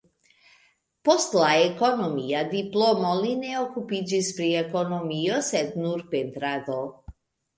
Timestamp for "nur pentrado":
5.83-6.79